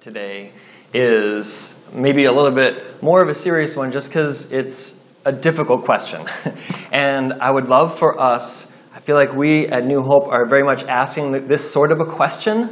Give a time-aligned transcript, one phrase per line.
[0.00, 0.52] today
[0.92, 5.84] is maybe a little bit more of a serious one just because it's a difficult
[5.84, 6.26] question.
[6.92, 10.62] and I would love for us, I feel like we at New Hope are very
[10.62, 12.68] much asking this sort of a question.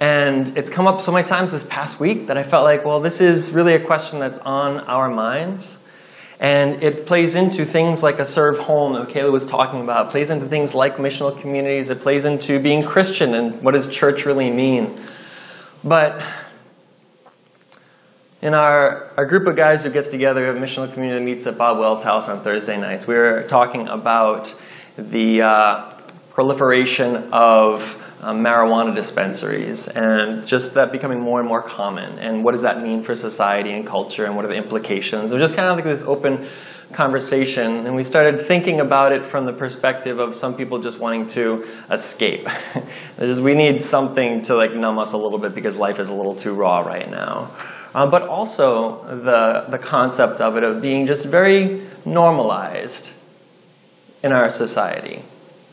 [0.00, 3.00] And it's come up so many times this past week that I felt like, well,
[3.00, 5.84] this is really a question that's on our minds.
[6.40, 10.06] And it plays into things like a serve home that Kayla was talking about.
[10.06, 11.90] It plays into things like missional communities.
[11.90, 14.90] It plays into being Christian and what does church really mean.
[15.84, 16.22] But
[18.40, 21.78] in our, our group of guys who gets together, a missional community meets at Bob
[21.78, 24.54] Wells' house on Thursday nights, we were talking about
[24.96, 25.90] the uh,
[26.30, 32.18] proliferation of uh, marijuana dispensaries and just that becoming more and more common.
[32.18, 35.32] And what does that mean for society and culture and what are the implications?
[35.32, 36.46] It was just kind of like this open
[36.94, 41.26] conversation and we started thinking about it from the perspective of some people just wanting
[41.26, 42.46] to escape.
[43.18, 46.14] just, we need something to like numb us a little bit because life is a
[46.14, 47.50] little too raw right now.
[47.94, 53.12] Um, but also the, the concept of it of being just very normalized
[54.22, 55.22] in our society.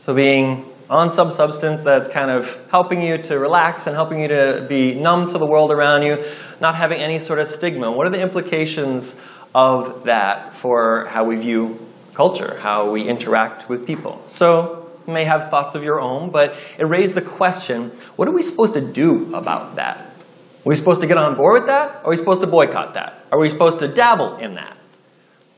[0.05, 4.27] So being on some substance that's kind of helping you to relax and helping you
[4.27, 6.21] to be numb to the world around you,
[6.59, 7.89] not having any sort of stigma.
[7.89, 11.79] What are the implications of that for how we view
[12.13, 14.21] culture, how we interact with people?
[14.27, 18.33] So you may have thoughts of your own, but it raised the question, what are
[18.33, 19.97] we supposed to do about that?
[19.97, 22.03] Are we supposed to get on board with that?
[22.03, 23.15] Are we supposed to boycott that?
[23.31, 24.77] Are we supposed to dabble in that?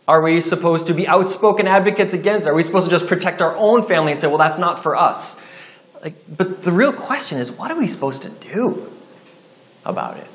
[0.07, 2.47] Are we supposed to be outspoken advocates against?
[2.47, 4.95] Are we supposed to just protect our own family and say, well, that's not for
[4.95, 5.45] us?
[6.01, 8.85] Like, but the real question is, what are we supposed to do
[9.85, 10.27] about it?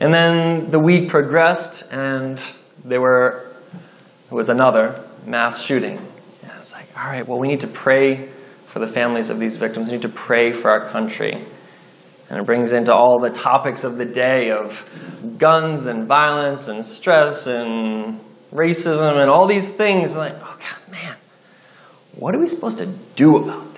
[0.00, 2.42] And then the week progressed, and
[2.84, 3.46] there were
[4.28, 5.98] there was another mass shooting.
[5.98, 8.26] And it's like, all right, well, we need to pray
[8.66, 9.86] for the families of these victims.
[9.86, 11.38] We need to pray for our country.
[12.28, 16.84] And it brings into all the topics of the day of guns and violence and
[16.84, 18.18] stress and
[18.52, 20.16] racism and all these things.
[20.16, 21.16] Like, oh God, man,
[22.16, 23.75] what are we supposed to do about?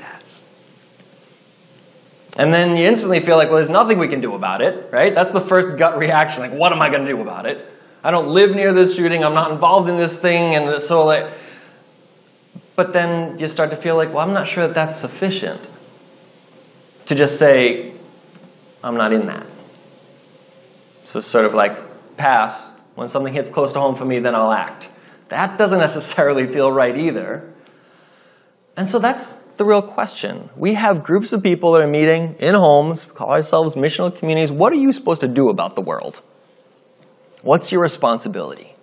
[2.38, 5.12] And then you instantly feel like, well, there's nothing we can do about it, right?
[5.12, 6.40] That's the first gut reaction.
[6.40, 7.58] Like, what am I going to do about it?
[8.04, 9.24] I don't live near this shooting.
[9.24, 10.54] I'm not involved in this thing.
[10.54, 11.26] And so, like,
[12.76, 15.68] but then you start to feel like, well, I'm not sure that that's sufficient
[17.06, 17.92] to just say,
[18.84, 19.44] I'm not in that.
[21.02, 21.72] So sort of like
[22.16, 22.78] pass.
[22.94, 24.90] When something hits close to home for me, then I'll act.
[25.30, 27.52] That doesn't necessarily feel right either.
[28.76, 30.48] And so that's the real question.
[30.56, 34.50] We have groups of people that are meeting in homes, call ourselves missional communities.
[34.50, 36.22] What are you supposed to do about the world?
[37.42, 38.74] What's your responsibility?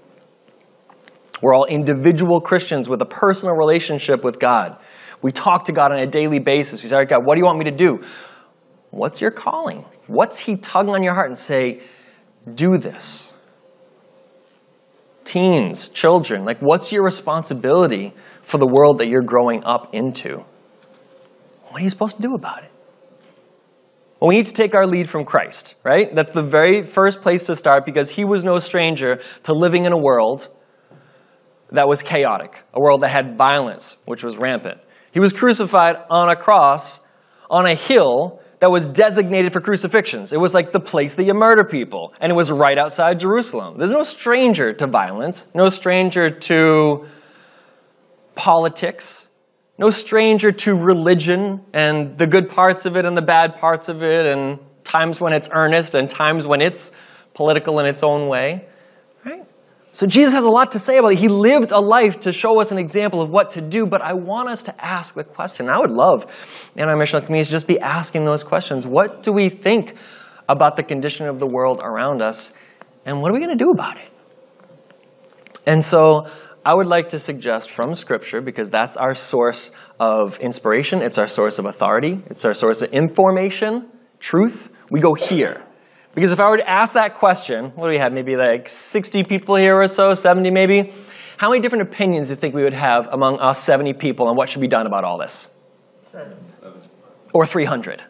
[1.42, 4.78] We're all individual Christians with a personal relationship with God.
[5.22, 6.84] We talk to God on a daily basis.
[6.84, 8.02] We say, God, what do you want me to do?
[8.92, 9.86] What's your calling?
[10.08, 11.82] What's he tugging on your heart and say,
[12.54, 13.34] do this?
[15.24, 18.14] Teens, children, like what's your responsibility
[18.44, 20.46] for the world that you're growing up into?
[21.76, 22.72] What are you supposed to do about it?
[24.22, 26.08] Well, we need to take our lead from Christ, right?
[26.16, 29.92] That's the very first place to start because he was no stranger to living in
[29.92, 30.48] a world
[31.74, 34.80] that was chaotic, a world that had violence, which was rampant.
[35.12, 37.02] He was crucified on a cross
[37.50, 40.32] on a hill that was designated for crucifixions.
[40.32, 43.80] It was like the place that you murder people, and it was right outside Jerusalem.
[43.80, 47.06] There's no stranger to violence, no stranger to
[48.36, 49.28] politics,
[49.78, 54.04] no stranger to religion and the good parts of it and the bad parts of
[54.04, 56.92] it, and times when it's earnest and times when it's
[57.34, 58.66] political in its own way.
[59.26, 59.44] Right?
[59.92, 61.18] So Jesus has a lot to say about it.
[61.18, 64.14] He lived a life to show us an example of what to do, but I
[64.14, 65.70] want us to ask the question.
[65.70, 68.86] I would love in our missional communities just be asking those questions.
[68.86, 69.96] What do we think
[70.48, 72.54] about the condition of the world around us,
[73.06, 74.12] and what are we going to do about it?
[75.66, 76.28] And so
[76.66, 81.28] I would like to suggest from Scripture, because that's our source of inspiration, it's our
[81.28, 83.88] source of authority, it's our source of information,
[84.20, 84.70] truth.
[84.90, 85.62] We go here.
[86.16, 89.24] Because if I were to ask that question, what do we have, maybe like 60
[89.26, 90.92] people here or so, 70 maybe?
[91.38, 94.36] How many different opinions do you think we would have among us 70 people on
[94.36, 95.54] what should be done about all this?
[96.12, 96.36] Seven.
[97.32, 98.02] Or 300?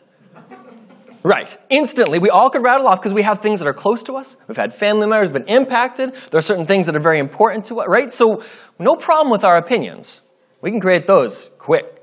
[1.25, 1.57] Right.
[1.72, 4.38] Instantly, we all could rattle off because we have things that are close to us.
[4.48, 6.13] We've had family members been impacted.
[6.30, 8.12] There are certain things that are very important to us, right?
[8.12, 8.44] So,
[8.77, 10.22] no problem with our opinions.
[10.62, 12.00] We can create those quick.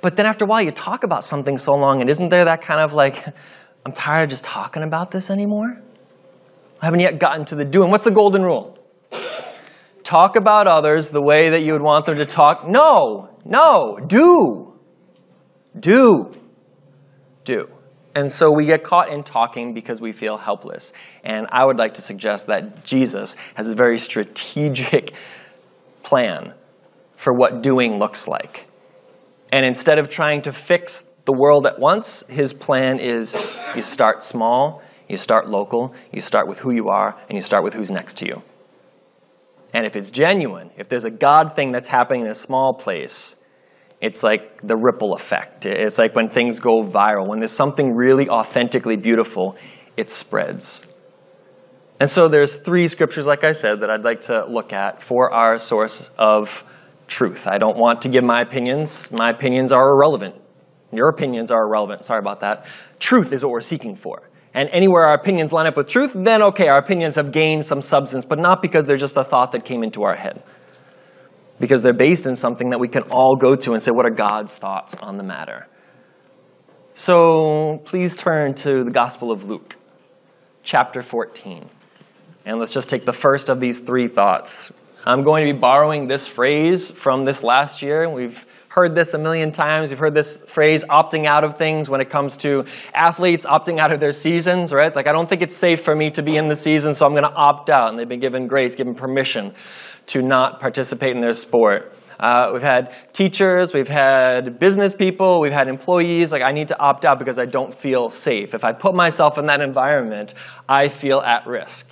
[0.00, 2.62] But then after a while, you talk about something so long, and isn't there that
[2.62, 3.26] kind of like,
[3.84, 5.82] I'm tired of just talking about this anymore.
[6.80, 7.90] I haven't yet gotten to the doing.
[7.90, 8.78] What's the golden rule?
[10.04, 12.68] talk about others the way that you would want them to talk.
[12.68, 14.78] No, no, do.
[15.76, 16.36] Do.
[17.44, 17.68] Do.
[18.14, 20.92] And so we get caught in talking because we feel helpless.
[21.24, 25.14] And I would like to suggest that Jesus has a very strategic
[26.02, 26.52] plan
[27.16, 28.66] for what doing looks like.
[29.50, 33.36] And instead of trying to fix the world at once, his plan is
[33.76, 37.62] you start small, you start local, you start with who you are, and you start
[37.62, 38.42] with who's next to you.
[39.72, 43.36] And if it's genuine, if there's a God thing that's happening in a small place,
[44.02, 45.64] it's like the ripple effect.
[45.64, 47.28] It's like when things go viral.
[47.28, 49.56] When there's something really authentically beautiful,
[49.96, 50.84] it spreads.
[52.00, 55.32] And so there's three scriptures, like I said, that I'd like to look at for
[55.32, 56.64] our source of
[57.06, 57.46] truth.
[57.46, 59.12] I don't want to give my opinions.
[59.12, 60.34] My opinions are irrelevant.
[60.92, 62.04] Your opinions are irrelevant.
[62.04, 62.66] Sorry about that.
[62.98, 64.28] Truth is what we're seeking for.
[64.52, 67.80] And anywhere our opinions line up with truth, then okay, our opinions have gained some
[67.80, 70.42] substance, but not because they're just a thought that came into our head
[71.62, 74.10] because they're based in something that we can all go to and say, what are
[74.10, 75.68] God's thoughts on the matter?
[76.92, 79.76] So please turn to the Gospel of Luke,
[80.64, 81.70] chapter 14.
[82.44, 84.72] And let's just take the first of these three thoughts.
[85.04, 88.08] I'm going to be borrowing this phrase from this last year.
[88.08, 89.90] We've heard this a million times.
[89.90, 93.90] We've heard this phrase opting out of things when it comes to athletes opting out
[93.90, 94.94] of their seasons, right?
[94.94, 97.12] Like, I don't think it's safe for me to be in the season, so I'm
[97.12, 97.90] going to opt out.
[97.90, 99.54] And they've been given grace, given permission
[100.06, 101.92] to not participate in their sport.
[102.20, 106.30] Uh, we've had teachers, we've had business people, we've had employees.
[106.30, 108.54] Like, I need to opt out because I don't feel safe.
[108.54, 110.34] If I put myself in that environment,
[110.68, 111.90] I feel at risk.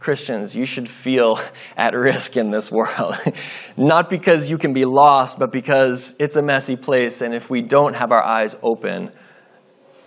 [0.00, 1.38] Christians, you should feel
[1.76, 3.16] at risk in this world.
[3.76, 7.60] Not because you can be lost, but because it's a messy place, and if we
[7.60, 9.12] don't have our eyes open,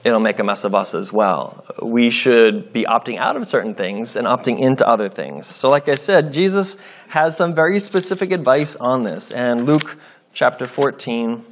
[0.04, 1.64] it'll make a mess of us as well.
[1.82, 5.48] We should be opting out of certain things and opting into other things.
[5.48, 6.78] So, like I said, Jesus
[7.10, 9.32] has some very specific advice on this.
[9.32, 9.98] And Luke
[10.34, 11.44] chapter 14,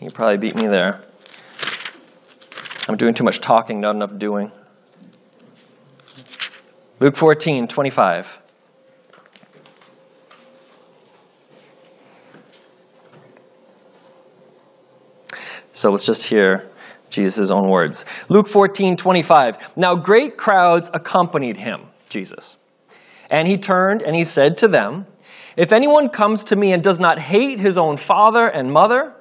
[0.00, 1.00] you probably beat me there.
[2.86, 4.52] I'm doing too much talking, not enough doing.
[7.00, 8.40] Luke 14, 25.
[15.72, 16.70] So let's just hear
[17.10, 18.04] Jesus' own words.
[18.28, 19.76] Luke 14, 25.
[19.76, 22.56] Now great crowds accompanied him, Jesus.
[23.28, 25.06] And he turned and he said to them,
[25.56, 29.14] If anyone comes to me and does not hate his own father and mother,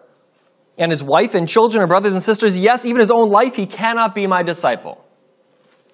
[0.78, 3.66] and his wife and children and brothers and sisters, yes, even his own life, he
[3.66, 5.04] cannot be my disciple.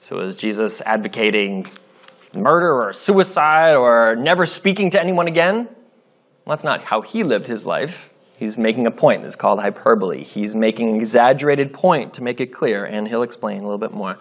[0.01, 1.65] So is Jesus advocating
[2.33, 5.65] murder or suicide or never speaking to anyone again?
[5.65, 8.09] Well, that's not how he lived his life.
[8.37, 9.25] He's making a point.
[9.25, 10.23] It's called hyperbole.
[10.23, 13.91] He's making an exaggerated point to make it clear, and he'll explain a little bit
[13.91, 14.17] more.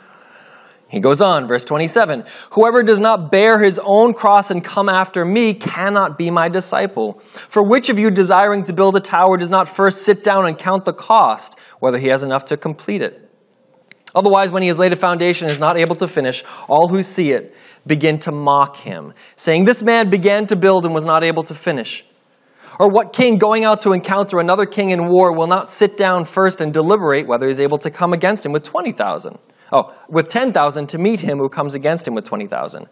[0.89, 5.25] He goes on, verse 27 Whoever does not bear his own cross and come after
[5.25, 7.21] me cannot be my disciple.
[7.21, 10.59] For which of you desiring to build a tower does not first sit down and
[10.59, 13.28] count the cost, whether he has enough to complete it?
[14.15, 17.03] Otherwise, when he has laid a foundation and is not able to finish, all who
[17.03, 17.55] see it
[17.87, 21.55] begin to mock him, saying, This man began to build and was not able to
[21.55, 22.05] finish.
[22.79, 26.25] Or what king going out to encounter another king in war will not sit down
[26.25, 29.39] first and deliberate whether he's able to come against him with 20,000?
[29.73, 32.87] Oh, with 10,000 to meet him who comes against him with 20,000.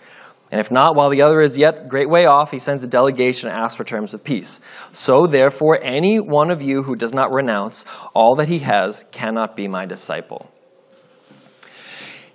[0.52, 3.48] And if not, while the other is yet great way off, he sends a delegation
[3.48, 4.60] and asks for terms of peace.
[4.92, 7.84] So therefore, any one of you who does not renounce
[8.14, 10.50] all that he has cannot be my disciple.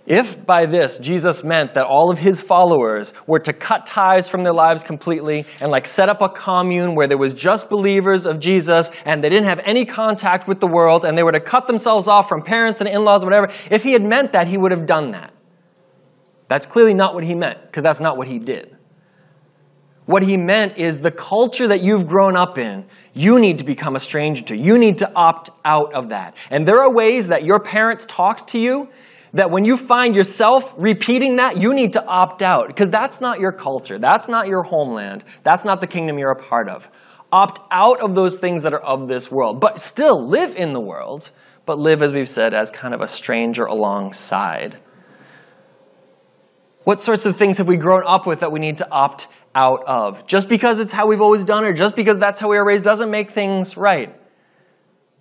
[0.05, 4.43] If by this Jesus meant that all of his followers were to cut ties from
[4.43, 8.39] their lives completely and like set up a commune where there was just believers of
[8.39, 11.67] Jesus and they didn't have any contact with the world and they were to cut
[11.67, 14.87] themselves off from parents and in-laws whatever, if he had meant that, he would have
[14.87, 15.31] done that.
[16.47, 18.75] That's clearly not what he meant because that's not what he did.
[20.05, 23.95] What he meant is the culture that you've grown up in, you need to become
[23.95, 24.57] a stranger to.
[24.57, 26.35] You need to opt out of that.
[26.49, 28.89] And there are ways that your parents talk to you
[29.33, 33.39] that when you find yourself repeating that, you need to opt out because that's not
[33.39, 33.97] your culture.
[33.97, 35.23] That's not your homeland.
[35.43, 36.89] That's not the kingdom you're a part of.
[37.31, 40.81] Opt out of those things that are of this world, but still live in the
[40.81, 41.31] world,
[41.65, 44.81] but live, as we've said, as kind of a stranger alongside.
[46.83, 49.83] What sorts of things have we grown up with that we need to opt out
[49.85, 50.27] of?
[50.27, 52.83] Just because it's how we've always done it, just because that's how we were raised,
[52.83, 54.13] doesn't make things right.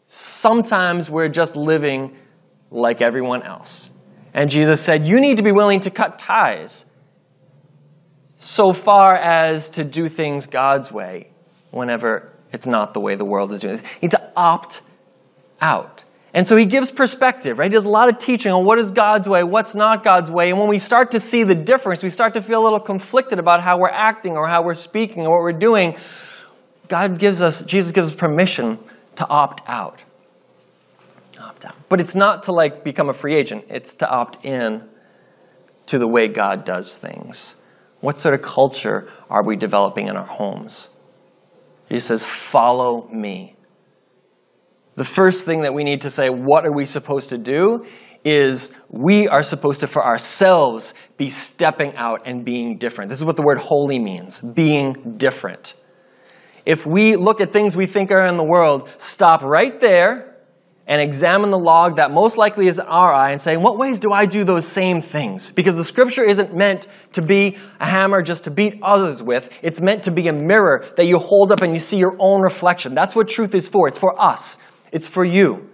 [0.07, 2.17] Sometimes we're just living
[2.71, 3.91] like everyone else.
[4.33, 6.85] And Jesus said, You need to be willing to cut ties
[8.37, 11.29] so far as to do things God's way
[11.71, 13.83] whenever it's not the way the world is doing it.
[13.83, 14.83] You need to opt
[15.61, 16.03] out.
[16.33, 17.71] And so he gives perspective, right?
[17.71, 20.51] He does a lot of teaching on what is God's way, what's not God's way.
[20.51, 23.41] And when we start to see the difference, we start to feel a little conflicted
[23.41, 25.97] about how we're acting or how we're speaking or what we're doing.
[26.87, 28.79] God gives us, Jesus gives us permission
[29.17, 30.01] to opt out.
[31.41, 31.75] Opt out.
[31.89, 33.65] But it's not to like become a free agent.
[33.69, 34.89] It's to opt in
[35.87, 37.57] to the way God does things.
[38.01, 40.91] What sort of culture are we developing in our homes?
[41.89, 43.57] He says, Follow me.
[44.97, 47.87] The first thing that we need to say, what are we supposed to do,
[48.25, 53.09] is we are supposed to, for ourselves, be stepping out and being different.
[53.09, 55.75] This is what the word holy means being different.
[56.67, 60.30] If we look at things we think are in the world, stop right there
[60.87, 63.99] and examine the log that most likely is our eye and say, in what ways
[63.99, 65.51] do I do those same things?
[65.51, 69.51] Because the scripture isn't meant to be a hammer just to beat others with.
[69.63, 72.43] It's meant to be a mirror that you hold up and you see your own
[72.43, 72.95] reflection.
[72.95, 73.87] That's what truth is for.
[73.87, 74.59] It's for us.
[74.91, 75.71] It's for you.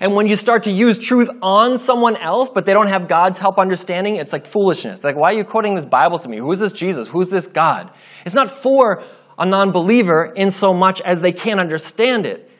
[0.00, 3.38] And when you start to use truth on someone else, but they don't have God's
[3.38, 5.04] help understanding, it's like foolishness.
[5.04, 6.38] Like, why are you quoting this Bible to me?
[6.38, 7.08] Who is this Jesus?
[7.08, 7.92] Who's this God?
[8.26, 9.02] It's not for
[9.38, 12.50] a non believer in so much as they can't understand it.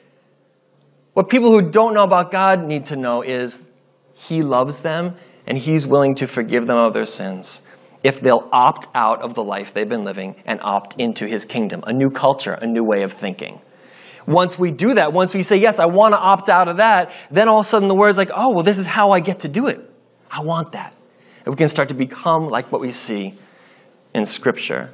[1.14, 3.62] What people who don't know about God need to know is
[4.14, 5.16] He loves them
[5.47, 7.62] and He's willing to forgive them of their sins
[8.02, 11.83] if they'll opt out of the life they've been living and opt into His kingdom,
[11.87, 13.61] a new culture, a new way of thinking.
[14.26, 17.12] Once we do that, once we say, Yes, I want to opt out of that,
[17.30, 19.40] then all of a sudden the word's like, Oh, well, this is how I get
[19.40, 19.80] to do it.
[20.30, 20.97] I want that.
[21.44, 23.35] And we can start to become like what we see
[24.14, 24.90] in Scripture.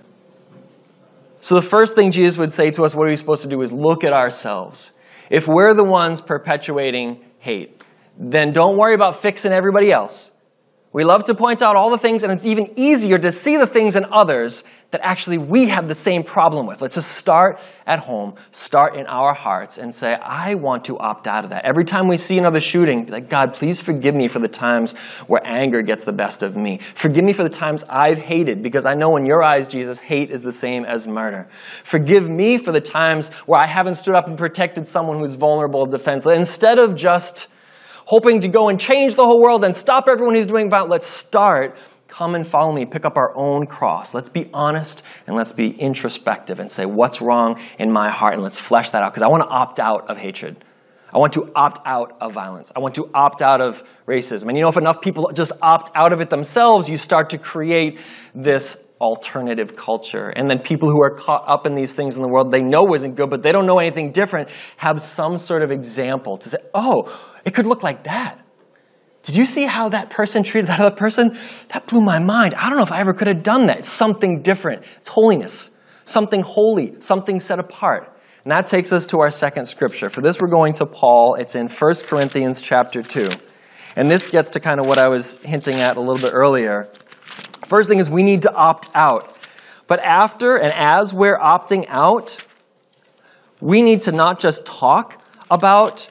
[1.41, 3.63] So the first thing Jesus would say to us, what are we supposed to do,
[3.63, 4.93] is look at ourselves.
[5.31, 7.83] If we're the ones perpetuating hate,
[8.19, 10.30] then don't worry about fixing everybody else.
[10.93, 13.67] We love to point out all the things, and it's even easier to see the
[13.67, 16.83] things in others that actually we have the same problem with.
[16.83, 21.29] Let's just start at home, start in our hearts, and say, I want to opt
[21.29, 21.65] out of that.
[21.65, 24.95] Every time we see another shooting, be like, God, please forgive me for the times
[25.29, 26.79] where anger gets the best of me.
[26.97, 30.33] Forgive me for the times I've hated, because I know in your eyes, Jesus, hate
[30.33, 31.47] is the same as murder.
[31.85, 35.87] Forgive me for the times where I haven't stood up and protected someone who's vulnerable,
[35.87, 36.37] defenseless.
[36.37, 37.47] Instead of just
[38.11, 40.91] hoping to go and change the whole world and stop everyone who's doing violence.
[40.91, 41.77] Let's start.
[42.09, 42.85] Come and follow me.
[42.85, 44.15] Pick up our own cross.
[44.15, 48.35] Let's be honest and let's be introspective and say, what's wrong in my heart?
[48.35, 50.57] And let's flesh that out because I want to opt out of hatred.
[51.15, 52.73] I want to opt out of violence.
[52.75, 54.49] I want to opt out of racism.
[54.49, 57.39] And you know, if enough people just opt out of it themselves, you start to
[57.39, 58.01] create
[58.35, 60.29] this alternative culture.
[60.29, 62.95] And then people who are caught up in these things in the world they know
[62.95, 66.59] isn't good, but they don't know anything different, have some sort of example to say,
[66.75, 68.45] oh, it could look like that.
[69.23, 71.37] Did you see how that person treated that other person?
[71.69, 72.55] That blew my mind.
[72.55, 73.79] I don't know if I ever could have done that.
[73.79, 74.85] It's something different.
[74.99, 75.71] It's holiness,
[76.05, 78.17] something holy, something set apart.
[78.45, 80.09] And that takes us to our second scripture.
[80.09, 81.35] For this, we're going to Paul.
[81.39, 83.31] It's in 1 Corinthians chapter 2.
[83.97, 86.91] And this gets to kind of what I was hinting at a little bit earlier.
[87.71, 89.33] First thing is we need to opt out.
[89.87, 92.45] But after and as we're opting out,
[93.61, 96.09] we need to not just talk about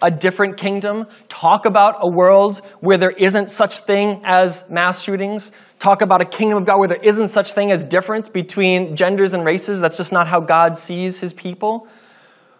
[0.00, 5.52] a different kingdom, talk about a world where there isn't such thing as mass shootings,
[5.78, 9.34] talk about a kingdom of God where there isn't such thing as difference between genders
[9.34, 9.80] and races.
[9.80, 11.86] That's just not how God sees his people.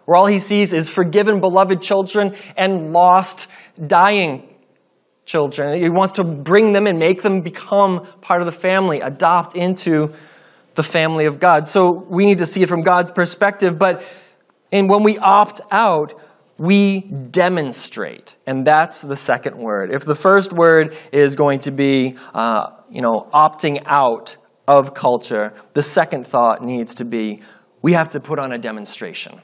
[0.05, 3.47] Where all he sees is forgiven, beloved children and lost,
[3.87, 4.54] dying
[5.25, 5.81] children.
[5.81, 10.13] He wants to bring them and make them become part of the family, adopt into
[10.75, 11.67] the family of God.
[11.67, 14.05] So we need to see it from God's perspective, but
[14.71, 16.21] and when we opt out,
[16.57, 18.35] we demonstrate.
[18.45, 19.93] And that's the second word.
[19.93, 25.53] If the first word is going to be, uh, you know, opting out of culture,
[25.73, 27.41] the second thought needs to be
[27.81, 29.39] we have to put on a demonstration.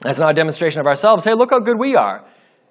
[0.00, 1.24] That's not a demonstration of ourselves.
[1.24, 2.24] Hey, look how good we are.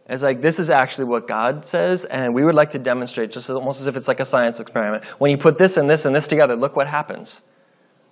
[0.07, 3.50] It's like, this is actually what God says, and we would like to demonstrate, just
[3.50, 5.03] almost as if it's like a science experiment.
[5.19, 7.41] When you put this and this and this together, look what happens.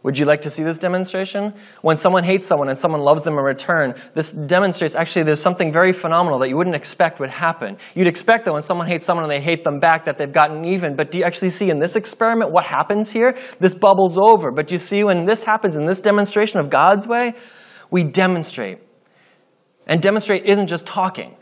[0.02, 1.54] Would you like to see this demonstration?
[1.82, 5.72] When someone hates someone and someone loves them in return, this demonstrates actually there's something
[5.72, 7.78] very phenomenal that you wouldn't expect would happen.
[7.96, 10.66] You'd expect that when someone hates someone and they hate them back that they've gotten
[10.66, 13.38] even, but do you actually see in this experiment what happens here?
[13.60, 14.52] This bubbles over.
[14.52, 17.36] But you see when this happens in this demonstration of God's way,
[17.90, 18.80] we demonstrate.
[19.88, 21.38] And demonstrate isn't just talking.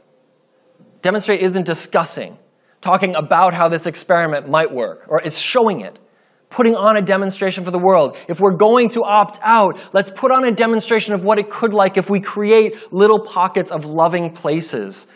[1.01, 2.37] Demonstrate isn't discussing,
[2.81, 5.97] talking about how this experiment might work, or it's showing it
[6.51, 8.15] putting on a demonstration for the world.
[8.27, 11.73] If we're going to opt out, let's put on a demonstration of what it could
[11.73, 15.07] like if we create little pockets of loving places.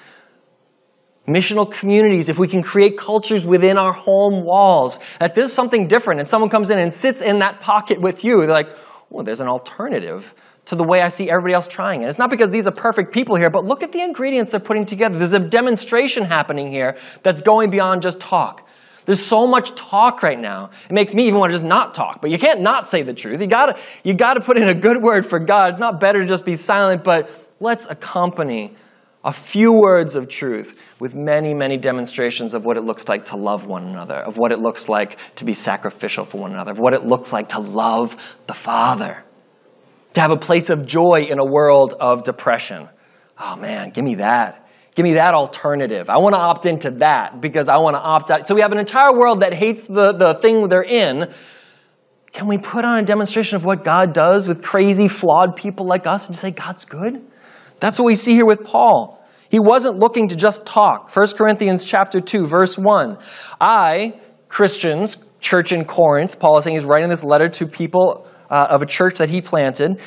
[1.28, 6.20] Missional communities, if we can create cultures within our home walls, that there's something different
[6.20, 8.70] and someone comes in and sits in that pocket with you, they're like,
[9.10, 10.34] well, there's an alternative
[10.66, 12.08] to the way I see everybody else trying it.
[12.08, 14.86] It's not because these are perfect people here, but look at the ingredients they're putting
[14.86, 15.18] together.
[15.18, 18.68] There's a demonstration happening here that's going beyond just talk.
[19.06, 20.72] There's so much talk right now.
[20.90, 22.22] It makes me even want to just not talk.
[22.22, 23.40] But you can't not say the truth.
[23.40, 25.72] You gotta, you gotta put in a good word for God.
[25.72, 27.30] It's not better to just be silent, but
[27.60, 28.76] let's accompany
[29.24, 33.36] a few words of truth with many, many demonstrations of what it looks like to
[33.36, 36.80] love one another, of what it looks like to be sacrificial for one another, of
[36.80, 39.24] what it looks like to love the Father,
[40.16, 42.90] to have a place of joy in a world of depression.
[43.38, 44.68] Oh man, give me that.
[44.96, 46.10] Give me that alternative.
[46.10, 48.48] I want to opt into that because I want to opt out.
[48.48, 51.32] So we have an entire world that hates the, the thing they're in.
[52.32, 56.08] Can we put on a demonstration of what God does with crazy, flawed people like
[56.08, 57.22] us and say, God's good?
[57.82, 59.22] That's what we see here with Paul.
[59.50, 61.14] He wasn't looking to just talk.
[61.14, 63.18] 1 Corinthians chapter 2, verse 1.
[63.60, 68.68] I, Christians, church in Corinth, Paul is saying he's writing this letter to people uh,
[68.70, 70.00] of a church that he planted.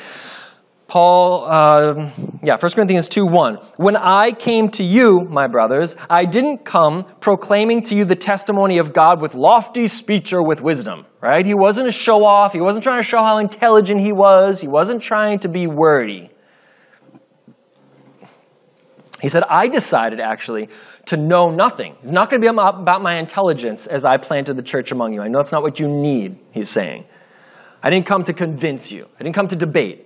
[0.87, 2.09] Paul, uh,
[2.41, 3.55] yeah, 1 Corinthians 2 1.
[3.77, 8.79] When I came to you, my brothers, I didn't come proclaiming to you the testimony
[8.79, 11.45] of God with lofty speech or with wisdom, right?
[11.45, 12.53] He wasn't a show off.
[12.53, 14.61] He wasn't trying to show how intelligent he was.
[14.61, 16.31] He wasn't trying to be wordy.
[19.21, 20.69] He said, I decided actually
[21.05, 21.97] to know nothing.
[22.01, 25.21] It's not going to be about my intelligence as I planted the church among you.
[25.21, 27.05] I know it's not what you need, he's saying.
[27.81, 30.05] I didn't come to convince you, I didn't come to debate.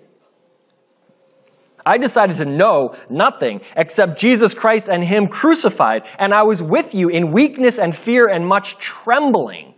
[1.86, 6.96] I decided to know nothing except Jesus Christ and Him crucified, and I was with
[6.96, 9.74] you in weakness and fear and much trembling.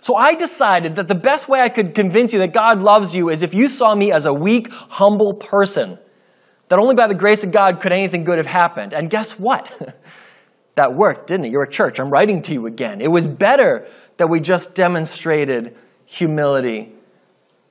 [0.00, 3.28] So I decided that the best way I could convince you that God loves you
[3.28, 5.98] is if you saw me as a weak, humble person,
[6.68, 8.92] that only by the grace of God could anything good have happened.
[8.92, 9.96] And guess what?
[10.76, 11.52] that worked, didn't it?
[11.52, 11.98] You're a church.
[11.98, 13.00] I'm writing to you again.
[13.00, 13.88] It was better
[14.18, 16.94] that we just demonstrated humility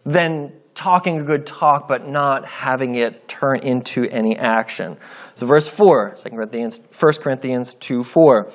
[0.08, 4.96] than talking a good talk but not having it turn into any action.
[5.36, 8.52] So verse 4, 2 Corinthians, 1 Corinthians 2 4.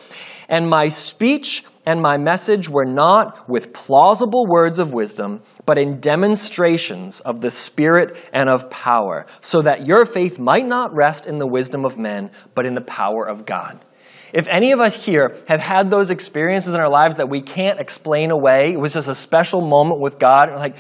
[0.48, 5.98] And my speech and my message were not with plausible words of wisdom, but in
[5.98, 11.38] demonstrations of the Spirit and of power, so that your faith might not rest in
[11.38, 13.84] the wisdom of men, but in the power of God.
[14.32, 17.80] If any of us here have had those experiences in our lives that we can't
[17.80, 20.76] explain away, it was just a special moment with God, like,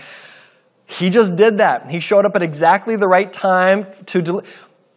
[0.92, 1.90] he just did that.
[1.90, 4.42] He showed up at exactly the right time to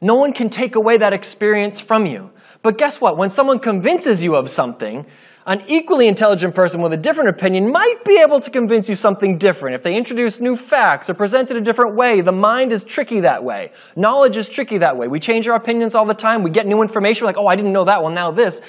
[0.02, 2.32] No one can take away that experience from you.
[2.62, 3.18] But guess what?
[3.18, 5.06] When someone convinces you of something,
[5.48, 9.38] an equally intelligent person with a different opinion might be able to convince you something
[9.38, 9.76] different.
[9.76, 13.20] If they introduce new facts or present it a different way, the mind is tricky
[13.20, 13.72] that way.
[13.96, 15.08] Knowledge is tricky that way.
[15.08, 16.42] We change our opinions all the time.
[16.42, 18.62] We get new information, like, oh, I didn't know that, well, now this.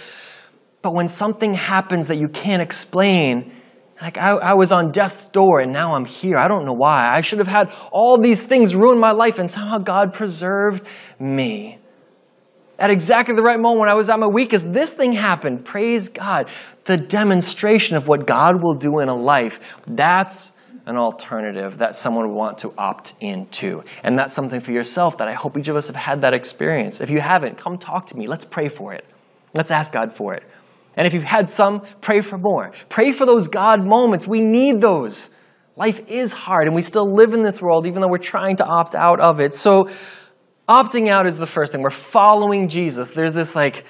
[0.82, 3.55] But when something happens that you can't explain,
[4.00, 6.36] like I, I, was on death's door and now I'm here.
[6.36, 7.10] I don't know why.
[7.12, 10.86] I should have had all these things ruin my life and somehow God preserved
[11.18, 11.78] me.
[12.78, 15.64] At exactly the right moment when I was at my weakest, this thing happened.
[15.64, 16.48] Praise God.
[16.84, 20.52] The demonstration of what God will do in a life, that's
[20.84, 23.82] an alternative that someone would want to opt into.
[24.02, 27.00] And that's something for yourself that I hope each of us have had that experience.
[27.00, 28.26] If you haven't, come talk to me.
[28.26, 29.06] Let's pray for it.
[29.54, 30.44] Let's ask God for it.
[30.96, 32.72] And if you've had some, pray for more.
[32.88, 34.26] Pray for those God moments.
[34.26, 35.30] We need those.
[35.76, 38.64] Life is hard, and we still live in this world, even though we're trying to
[38.64, 39.52] opt out of it.
[39.52, 39.90] So,
[40.66, 41.82] opting out is the first thing.
[41.82, 43.10] We're following Jesus.
[43.10, 43.84] There's this like,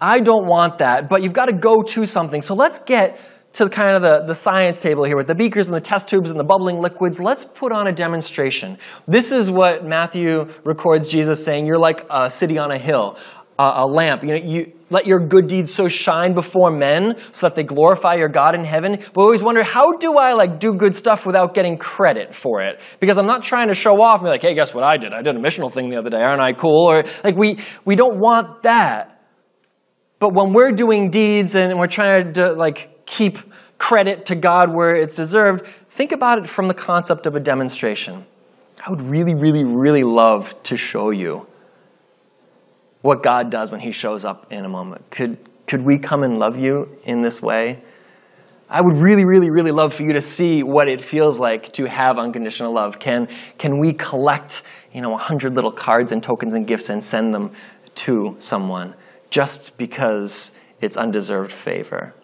[0.00, 2.40] I don't want that, but you've got to go to something.
[2.40, 3.20] So, let's get
[3.54, 6.30] to kind of the, the science table here with the beakers and the test tubes
[6.30, 7.18] and the bubbling liquids.
[7.18, 8.78] Let's put on a demonstration.
[9.08, 13.18] This is what Matthew records Jesus saying You're like a city on a hill
[13.58, 14.22] a lamp.
[14.22, 18.14] You know, you let your good deeds so shine before men so that they glorify
[18.14, 18.96] your God in heaven.
[18.96, 22.62] But we always wonder, how do I like do good stuff without getting credit for
[22.62, 22.80] it?
[23.00, 25.12] Because I'm not trying to show off and be like, hey, guess what I did?
[25.12, 26.22] I did a missional thing the other day.
[26.22, 26.90] Aren't I cool?
[26.90, 29.10] Or like we we don't want that.
[30.20, 33.38] But when we're doing deeds and we're trying to like keep
[33.78, 38.24] credit to God where it's deserved, think about it from the concept of a demonstration.
[38.86, 41.46] I would really, really, really love to show you
[43.04, 45.10] what God does when He shows up in a moment.
[45.10, 45.36] Could,
[45.66, 47.82] could we come and love you in this way?
[48.70, 51.84] I would really, really, really love for you to see what it feels like to
[51.84, 52.98] have unconditional love.
[52.98, 57.34] Can, can we collect, you know, 100 little cards and tokens and gifts and send
[57.34, 57.52] them
[57.96, 58.94] to someone
[59.28, 62.14] just because it's undeserved favor?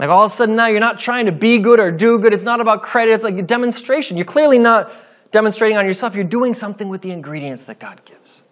[0.00, 2.34] Like all of a sudden now you're not trying to be good or do good.
[2.34, 3.12] It's not about credit.
[3.12, 4.16] It's like a demonstration.
[4.16, 4.90] You're clearly not
[5.30, 6.16] demonstrating on yourself.
[6.16, 8.42] You're doing something with the ingredients that God gives.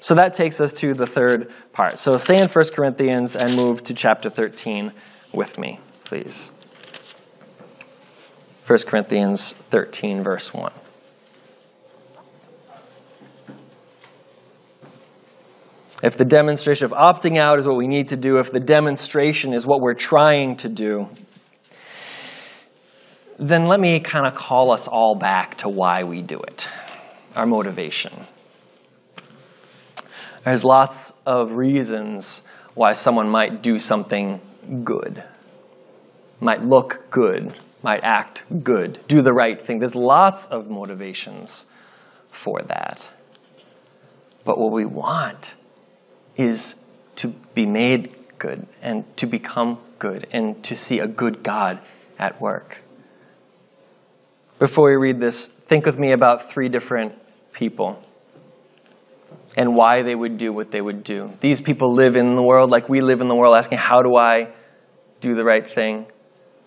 [0.00, 1.98] So that takes us to the third part.
[1.98, 4.92] So stay in 1 Corinthians and move to chapter 13
[5.32, 6.50] with me, please.
[8.66, 10.72] 1 Corinthians 13, verse 1.
[16.02, 19.54] If the demonstration of opting out is what we need to do, if the demonstration
[19.54, 21.08] is what we're trying to do,
[23.38, 26.68] then let me kind of call us all back to why we do it,
[27.34, 28.12] our motivation.
[30.46, 32.42] There's lots of reasons
[32.74, 34.40] why someone might do something
[34.84, 35.24] good,
[36.38, 39.80] might look good, might act good, do the right thing.
[39.80, 41.66] There's lots of motivations
[42.30, 43.08] for that.
[44.44, 45.54] But what we want
[46.36, 46.76] is
[47.16, 51.80] to be made good and to become good and to see a good God
[52.20, 52.78] at work.
[54.60, 57.14] Before we read this, think with me about three different
[57.52, 58.00] people
[59.56, 61.32] and why they would do what they would do.
[61.40, 64.16] These people live in the world like we live in the world, asking, How do
[64.16, 64.52] I
[65.20, 66.06] do the right thing?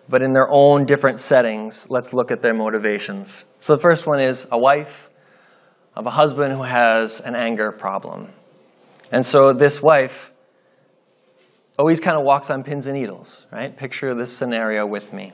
[0.07, 3.45] But in their own different settings, let's look at their motivations.
[3.59, 5.09] So the first one is a wife
[5.95, 8.29] of a husband who has an anger problem.
[9.11, 10.31] And so this wife
[11.77, 13.75] always kind of walks on pins and needles, right?
[13.75, 15.33] Picture this scenario with me.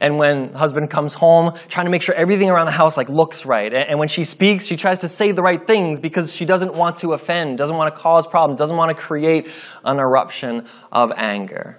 [0.00, 3.44] And when husband comes home, trying to make sure everything around the house like looks
[3.44, 3.72] right.
[3.72, 6.98] And when she speaks, she tries to say the right things because she doesn't want
[6.98, 9.48] to offend, doesn't want to cause problems, doesn't want to create
[9.84, 11.78] an eruption of anger.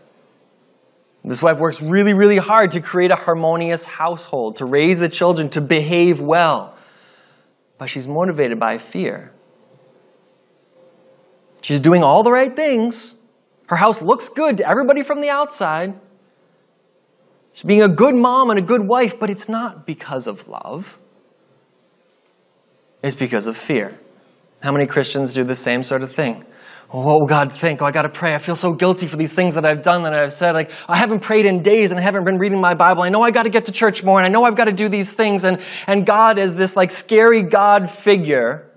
[1.24, 5.50] This wife works really, really hard to create a harmonious household, to raise the children,
[5.50, 6.76] to behave well.
[7.78, 9.34] But she's motivated by fear.
[11.62, 13.16] She's doing all the right things.
[13.68, 15.94] Her house looks good to everybody from the outside.
[17.54, 20.98] She's being a good mom and a good wife, but it's not because of love.
[23.02, 23.98] It's because of fear.
[24.62, 26.46] How many Christians do the same sort of thing?
[26.92, 27.82] Oh, what will God think?
[27.82, 28.34] Oh, I got to pray.
[28.34, 30.54] I feel so guilty for these things that I've done that I've said.
[30.54, 33.04] Like, I haven't prayed in days and I haven't been reading my Bible.
[33.04, 34.72] I know I got to get to church more and I know I've got to
[34.72, 35.44] do these things.
[35.44, 38.72] And, and God is this like scary God figure,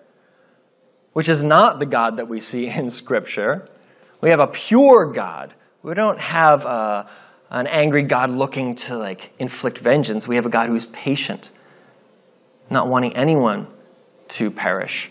[1.15, 3.67] which is not the God that we see in Scripture.
[4.21, 5.55] We have a pure God.
[5.83, 7.11] We don't have a,
[7.53, 10.27] an angry God looking to like inflict vengeance.
[10.27, 11.51] We have a God who's patient,
[12.71, 13.67] not wanting anyone
[14.29, 15.11] to perish.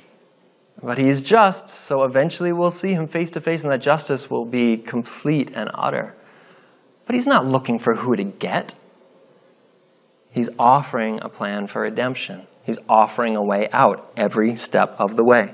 [0.82, 4.46] But he's just, so eventually we'll see him face to face, and that justice will
[4.46, 6.16] be complete and utter.
[7.06, 8.74] But he's not looking for who to get.
[10.32, 12.48] He's offering a plan for redemption.
[12.64, 15.54] He's offering a way out every step of the way.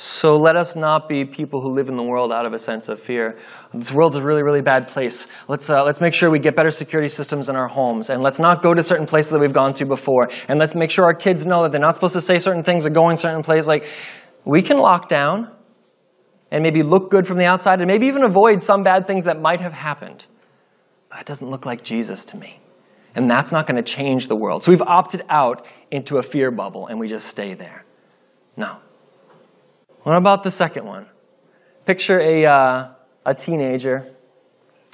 [0.00, 2.88] So let us not be people who live in the world out of a sense
[2.88, 3.36] of fear.
[3.74, 5.26] This world's a really, really bad place.
[5.48, 8.08] Let's, uh, let's make sure we get better security systems in our homes.
[8.08, 10.28] And let's not go to certain places that we've gone to before.
[10.46, 12.86] And let's make sure our kids know that they're not supposed to say certain things
[12.86, 13.66] or go in certain places.
[13.66, 13.88] Like,
[14.44, 15.50] we can lock down
[16.52, 19.40] and maybe look good from the outside and maybe even avoid some bad things that
[19.40, 20.26] might have happened.
[21.08, 22.60] But it doesn't look like Jesus to me.
[23.16, 24.62] And that's not going to change the world.
[24.62, 27.84] So we've opted out into a fear bubble and we just stay there.
[28.56, 28.76] No.
[30.08, 31.04] What about the second one?
[31.84, 32.88] Picture a, uh,
[33.26, 34.10] a teenager,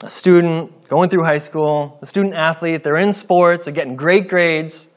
[0.03, 4.27] a student going through high school, a student athlete, they're in sports, they're getting great
[4.27, 4.89] grades,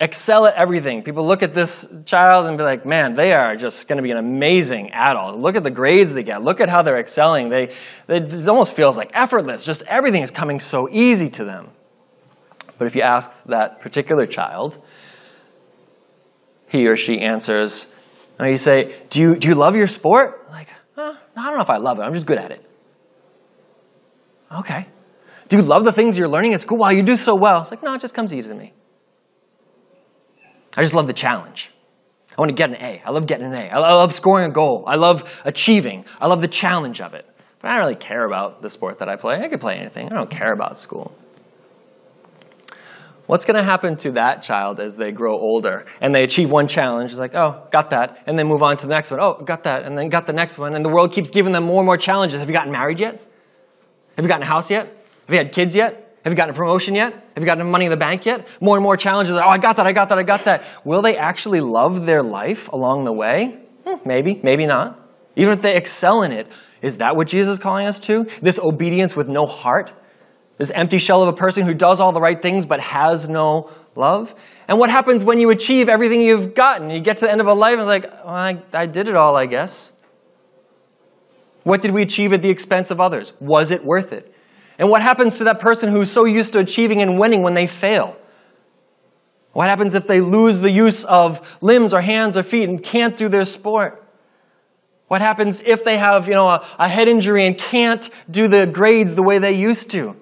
[0.00, 1.02] excel at everything.
[1.02, 4.12] People look at this child and be like, man, they are just going to be
[4.12, 5.38] an amazing adult.
[5.38, 6.42] Look at the grades they get.
[6.42, 7.50] Look at how they're excelling.
[7.50, 7.74] They,
[8.06, 9.66] they, it almost feels like effortless.
[9.66, 11.68] Just everything is coming so easy to them.
[12.78, 14.82] But if you ask that particular child,
[16.70, 17.91] he or she answers,
[18.38, 20.48] now you say, do you, do you love your sport?
[20.50, 22.02] Like, I don't know if I love it.
[22.02, 22.64] I'm just good at it.
[24.50, 24.86] Okay.
[25.48, 26.78] Do you love the things you're learning at school?
[26.78, 27.62] Wow, you do so well.
[27.62, 28.72] It's like, no, it just comes easy to me.
[30.76, 31.70] I just love the challenge.
[32.36, 33.02] I want to get an A.
[33.04, 33.68] I love getting an A.
[33.68, 34.84] I love scoring a goal.
[34.86, 36.06] I love achieving.
[36.20, 37.26] I love the challenge of it.
[37.60, 39.36] But I don't really care about the sport that I play.
[39.36, 40.10] I could play anything.
[40.10, 41.14] I don't care about school.
[43.26, 46.66] What's going to happen to that child as they grow older and they achieve one
[46.66, 47.10] challenge?
[47.10, 48.22] It's like, oh, got that.
[48.26, 49.20] And then move on to the next one.
[49.20, 49.84] Oh, got that.
[49.84, 50.74] And then got the next one.
[50.74, 52.40] And the world keeps giving them more and more challenges.
[52.40, 53.22] Have you gotten married yet?
[54.16, 54.86] Have you gotten a house yet?
[54.86, 56.18] Have you had kids yet?
[56.24, 57.12] Have you gotten a promotion yet?
[57.12, 58.46] Have you gotten money in the bank yet?
[58.60, 59.34] More and more challenges.
[59.34, 60.64] Oh, I got that, I got that, I got that.
[60.84, 63.58] Will they actually love their life along the way?
[63.86, 65.00] Hmm, maybe, maybe not.
[65.34, 66.46] Even if they excel in it,
[66.80, 68.26] is that what Jesus is calling us to?
[68.40, 69.92] This obedience with no heart?
[70.58, 73.70] This empty shell of a person who does all the right things but has no
[73.96, 74.34] love?
[74.68, 76.90] And what happens when you achieve everything you've gotten?
[76.90, 79.08] You get to the end of a life and it's like, well, I, I did
[79.08, 79.92] it all, I guess.
[81.64, 83.32] What did we achieve at the expense of others?
[83.40, 84.34] Was it worth it?
[84.78, 87.66] And what happens to that person who's so used to achieving and winning when they
[87.66, 88.16] fail?
[89.52, 93.16] What happens if they lose the use of limbs or hands or feet and can't
[93.16, 94.02] do their sport?
[95.08, 98.66] What happens if they have, you know, a, a head injury and can't do the
[98.66, 100.16] grades the way they used to?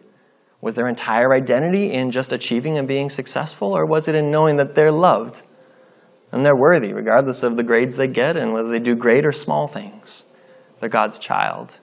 [0.60, 4.56] Was their entire identity in just achieving and being successful, or was it in knowing
[4.56, 5.42] that they're loved
[6.32, 9.32] and they're worthy, regardless of the grades they get and whether they do great or
[9.32, 10.24] small things?
[10.78, 11.78] They're God's child.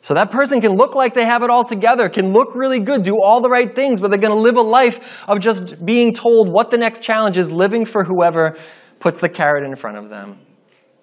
[0.00, 3.02] So that person can look like they have it all together, can look really good,
[3.02, 6.12] do all the right things, but they're going to live a life of just being
[6.12, 8.56] told what the next challenge is, living for whoever
[9.00, 10.38] puts the carrot in front of them.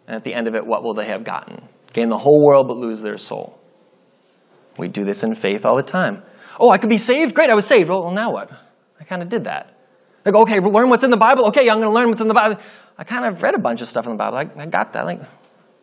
[0.06, 1.67] And at the end of it, what will they have gotten?
[1.94, 3.60] Gain the whole world but lose their soul.
[4.78, 6.22] We do this in faith all the time.
[6.60, 7.34] Oh, I could be saved?
[7.34, 7.90] Great, I was saved.
[7.90, 8.52] Well, now what?
[9.00, 9.78] I kind of did that.
[10.26, 11.46] Like, okay, learn what's in the Bible.
[11.48, 12.62] Okay, I'm going to learn what's in the Bible.
[12.98, 14.38] I kind of read a bunch of stuff in the Bible.
[14.38, 15.06] I, I got that.
[15.06, 15.28] Like, I'm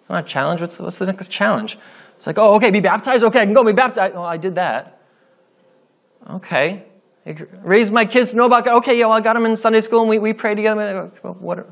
[0.09, 0.61] not challenged.
[0.61, 1.79] What's, what's the next challenge?
[2.17, 3.25] It's like, oh, okay, be baptized.
[3.25, 4.15] Okay, I can go be baptized.
[4.15, 5.01] Oh, I did that.
[6.31, 6.85] Okay.
[7.63, 8.77] Raised my kids to know about God.
[8.79, 11.11] Okay, yeah, well, I got them in Sunday school and we, we pray together.
[11.23, 11.69] What?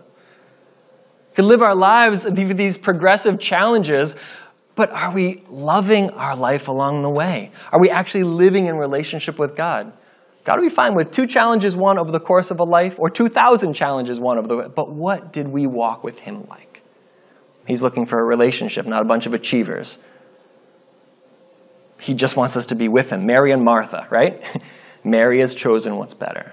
[1.34, 4.16] Could live our lives with these progressive challenges,
[4.76, 7.50] but are we loving our life along the way?
[7.72, 9.92] Are we actually living in relationship with God?
[10.44, 13.10] God will be fine with two challenges won over the course of a life or
[13.10, 14.66] 2,000 challenges won over the way.
[14.72, 16.82] But what did we walk with Him like?
[17.66, 19.98] He's looking for a relationship, not a bunch of achievers.
[21.98, 23.26] He just wants us to be with Him.
[23.26, 24.44] Mary and Martha, right?
[25.04, 26.52] Mary has chosen what's better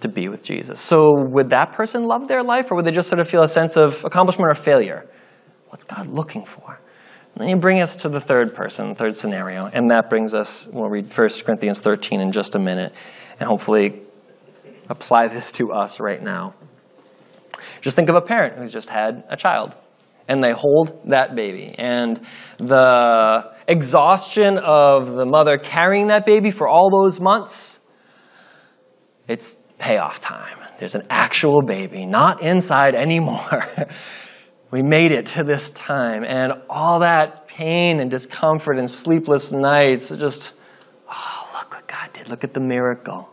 [0.00, 0.78] to be with Jesus.
[0.78, 3.48] So would that person love their life or would they just sort of feel a
[3.48, 5.08] sense of accomplishment or failure?
[5.68, 6.78] What's God looking for?
[7.40, 10.90] Then you bring us to the third person, third scenario, and that brings us, we'll
[10.90, 12.92] read 1 Corinthians 13 in just a minute,
[13.38, 14.02] and hopefully
[14.90, 16.52] apply this to us right now.
[17.80, 19.74] Just think of a parent who's just had a child,
[20.28, 22.20] and they hold that baby, and
[22.58, 27.80] the exhaustion of the mother carrying that baby for all those months,
[29.28, 30.58] it's payoff time.
[30.78, 33.66] There's an actual baby, not inside anymore.
[34.70, 36.24] we made it to this time.
[36.24, 40.52] And all that pain and discomfort and sleepless nights, just,
[41.10, 42.28] oh, look what God did.
[42.28, 43.28] Look at the miracle.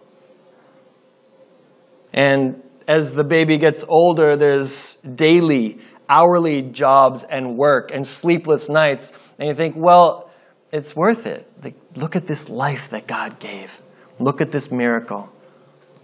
[2.13, 9.11] And as the baby gets older, there's daily, hourly jobs and work and sleepless nights.
[9.37, 10.31] And you think, well,
[10.71, 11.47] it's worth it.
[11.63, 13.71] Like, look at this life that God gave.
[14.19, 15.29] Look at this miracle.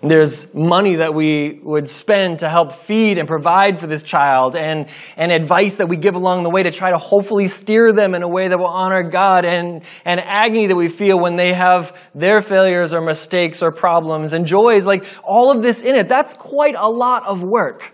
[0.05, 4.87] There's money that we would spend to help feed and provide for this child, and,
[5.15, 8.21] and advice that we give along the way to try to hopefully steer them in
[8.21, 11.97] a way that will honor God, and, and agony that we feel when they have
[12.13, 16.09] their failures or mistakes or problems, and joys, like all of this in it.
[16.09, 17.93] That's quite a lot of work.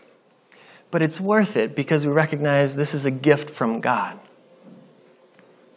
[0.89, 4.19] But it's worth it because we recognize this is a gift from God.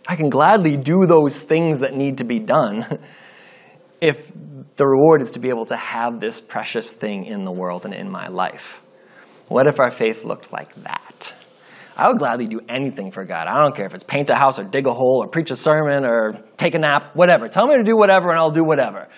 [0.09, 2.99] I can gladly do those things that need to be done
[4.01, 4.33] if
[4.77, 7.95] the reward is to be able to have this precious thing in the world and
[7.95, 8.83] in my life.
[9.49, 11.35] What if our faith looked like that?
[11.97, 13.47] I would gladly do anything for God.
[13.47, 15.57] I don't care if it's paint a house or dig a hole or preach a
[15.57, 17.49] sermon or take a nap, whatever.
[17.49, 19.09] Tell me to do whatever and I'll do whatever.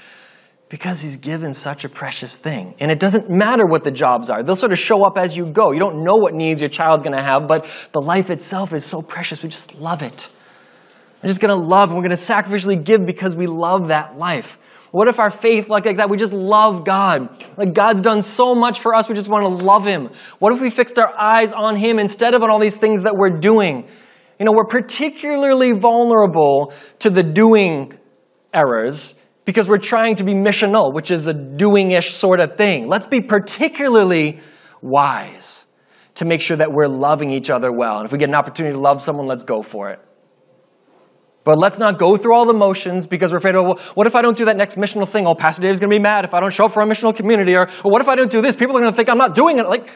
[0.68, 2.74] Because He's given such a precious thing.
[2.80, 5.46] And it doesn't matter what the jobs are, they'll sort of show up as you
[5.46, 5.70] go.
[5.70, 8.84] You don't know what needs your child's going to have, but the life itself is
[8.84, 9.42] so precious.
[9.42, 10.28] We just love it.
[11.22, 14.18] We're just going to love and we're going to sacrificially give because we love that
[14.18, 14.58] life.
[14.94, 17.44] What if our faith, like, like that, we just love God?
[17.56, 20.10] Like God's done so much for us, we just want to love Him.
[20.38, 23.16] What if we fixed our eyes on Him instead of on all these things that
[23.16, 23.88] we're doing?
[24.38, 27.98] You know, we're particularly vulnerable to the doing
[28.52, 32.86] errors because we're trying to be missional, which is a doing-ish sort of thing.
[32.86, 34.38] Let's be particularly
[34.80, 35.64] wise
[36.14, 37.96] to make sure that we're loving each other well.
[37.96, 39.98] And if we get an opportunity to love someone, let's go for it.
[41.44, 44.14] But let's not go through all the motions because we're afraid of, well, what if
[44.14, 45.26] I don't do that next missional thing?
[45.26, 47.14] Oh, Pastor Dave's going to be mad if I don't show up for our missional
[47.14, 47.54] community.
[47.54, 48.56] Or, oh, what if I don't do this?
[48.56, 49.66] People are going to think I'm not doing it.
[49.66, 49.90] Like,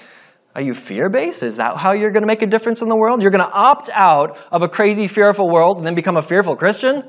[0.55, 1.43] are you fear based?
[1.43, 3.23] Is that how you're going to make a difference in the world?
[3.23, 6.55] You're going to opt out of a crazy, fearful world and then become a fearful
[6.55, 7.03] Christian?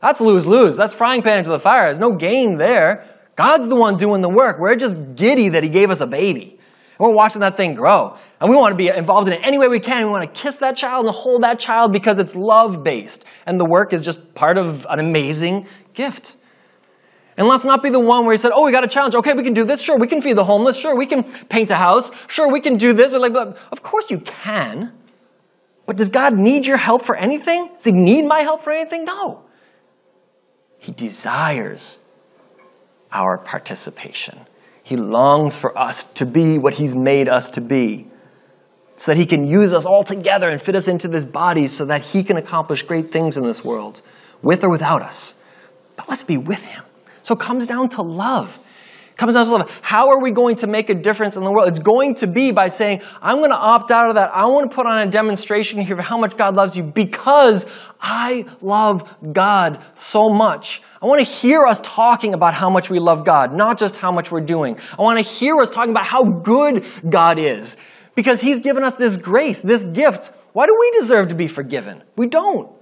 [0.00, 0.76] That's lose lose.
[0.76, 1.86] That's frying pan into the fire.
[1.86, 3.04] There's no gain there.
[3.34, 4.58] God's the one doing the work.
[4.58, 6.58] We're just giddy that He gave us a baby.
[6.98, 8.16] We're watching that thing grow.
[8.40, 10.06] And we want to be involved in it any way we can.
[10.06, 13.24] We want to kiss that child and hold that child because it's love based.
[13.44, 16.36] And the work is just part of an amazing gift.
[17.36, 19.14] And let's not be the one where he said, Oh, we got a challenge.
[19.14, 19.82] Okay, we can do this.
[19.82, 20.76] Sure, we can feed the homeless.
[20.76, 22.10] Sure, we can paint a house.
[22.28, 23.10] Sure, we can do this.
[23.10, 24.92] But like, but of course you can.
[25.84, 27.70] But does God need your help for anything?
[27.74, 29.04] Does he need my help for anything?
[29.04, 29.44] No.
[30.78, 31.98] He desires
[33.12, 34.46] our participation.
[34.86, 38.06] He longs for us to be what He's made us to be,
[38.94, 41.86] so that He can use us all together and fit us into this body so
[41.86, 44.00] that He can accomplish great things in this world,
[44.42, 45.34] with or without us.
[45.96, 46.84] But let's be with Him.
[47.22, 48.64] So it comes down to love
[49.16, 49.80] comes down to love.
[49.82, 51.68] How are we going to make a difference in the world?
[51.68, 54.30] It's going to be by saying, I'm going to opt out of that.
[54.32, 57.66] I want to put on a demonstration here of how much God loves you because
[58.00, 60.82] I love God so much.
[61.06, 64.10] I want to hear us talking about how much we love God, not just how
[64.10, 64.76] much we're doing.
[64.98, 67.76] I want to hear us talking about how good God is
[68.16, 70.32] because He's given us this grace, this gift.
[70.52, 72.02] Why do we deserve to be forgiven?
[72.16, 72.72] We don't.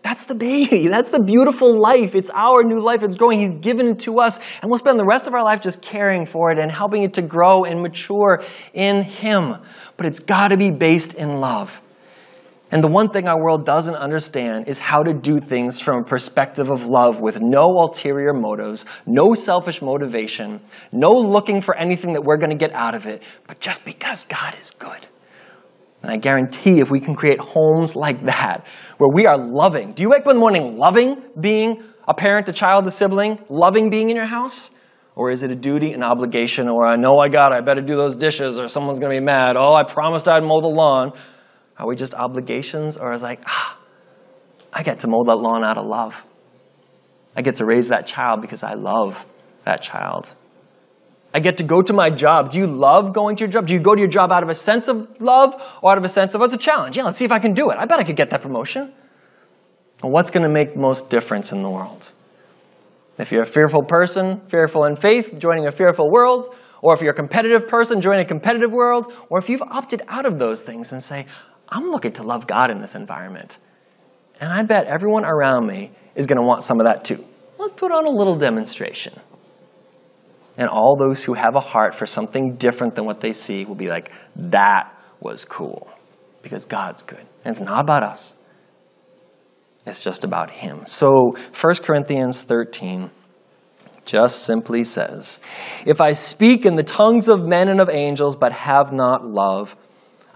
[0.00, 0.88] That's the baby.
[0.90, 2.14] That's the beautiful life.
[2.14, 3.02] It's our new life.
[3.02, 3.40] It's growing.
[3.40, 4.38] He's given it to us.
[4.62, 7.12] And we'll spend the rest of our life just caring for it and helping it
[7.14, 8.42] to grow and mature
[8.72, 9.56] in Him.
[9.98, 11.82] But it's got to be based in love.
[12.72, 16.04] And the one thing our world doesn't understand is how to do things from a
[16.04, 20.60] perspective of love with no ulterior motives, no selfish motivation,
[20.92, 24.24] no looking for anything that we're going to get out of it, but just because
[24.24, 25.06] God is good.
[26.02, 28.66] And I guarantee if we can create homes like that,
[28.98, 29.92] where we are loving.
[29.92, 33.38] Do you wake up in the morning loving being a parent, a child, a sibling,
[33.48, 34.70] loving being in your house?
[35.16, 37.82] Or is it a duty, an obligation, or I know I got it, I better
[37.82, 39.56] do those dishes, or someone's going to be mad.
[39.56, 41.12] Oh, I promised I'd mow the lawn.
[41.80, 42.96] Are we just obligations?
[42.96, 43.78] Or is like, ah,
[44.72, 46.24] I get to mow that lawn out of love.
[47.34, 49.24] I get to raise that child because I love
[49.64, 50.34] that child.
[51.32, 52.50] I get to go to my job.
[52.50, 53.66] Do you love going to your job?
[53.66, 56.04] Do you go to your job out of a sense of love or out of
[56.04, 56.96] a sense of, oh, it's a challenge?
[56.96, 57.78] Yeah, let's see if I can do it.
[57.78, 58.92] I bet I could get that promotion.
[60.02, 62.10] Well, what's going to make most difference in the world?
[63.18, 67.12] If you're a fearful person, fearful in faith, joining a fearful world, or if you're
[67.12, 70.90] a competitive person, joining a competitive world, or if you've opted out of those things
[70.90, 71.26] and say,
[71.70, 73.58] I'm looking to love God in this environment.
[74.40, 77.24] And I bet everyone around me is going to want some of that too.
[77.58, 79.18] Let's put on a little demonstration.
[80.56, 83.74] And all those who have a heart for something different than what they see will
[83.74, 85.88] be like, that was cool.
[86.42, 87.24] Because God's good.
[87.44, 88.34] And it's not about us,
[89.86, 90.86] it's just about Him.
[90.86, 93.10] So, 1 Corinthians 13
[94.04, 95.40] just simply says,
[95.86, 99.76] If I speak in the tongues of men and of angels, but have not love,